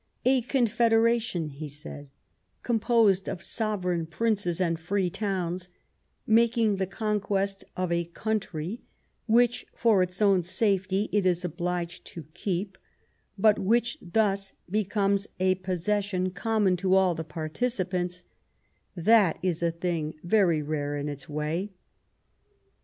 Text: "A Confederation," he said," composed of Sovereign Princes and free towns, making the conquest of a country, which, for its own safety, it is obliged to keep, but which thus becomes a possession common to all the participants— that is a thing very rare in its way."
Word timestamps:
"A 0.35 0.41
Confederation," 0.41 1.49
he 1.49 1.67
said," 1.67 2.09
composed 2.63 3.29
of 3.29 3.43
Sovereign 3.43 4.07
Princes 4.07 4.59
and 4.59 4.79
free 4.79 5.11
towns, 5.11 5.69
making 6.25 6.77
the 6.77 6.87
conquest 6.87 7.63
of 7.77 7.91
a 7.91 8.05
country, 8.05 8.81
which, 9.27 9.67
for 9.75 10.01
its 10.01 10.19
own 10.19 10.41
safety, 10.41 11.07
it 11.11 11.27
is 11.27 11.45
obliged 11.45 12.03
to 12.05 12.23
keep, 12.33 12.79
but 13.37 13.59
which 13.59 13.99
thus 14.01 14.53
becomes 14.71 15.27
a 15.39 15.53
possession 15.53 16.31
common 16.31 16.75
to 16.77 16.95
all 16.95 17.13
the 17.13 17.23
participants— 17.23 18.23
that 19.11 19.37
is 19.43 19.61
a 19.61 19.69
thing 19.69 20.15
very 20.23 20.63
rare 20.63 20.97
in 20.97 21.09
its 21.09 21.29
way." 21.29 21.69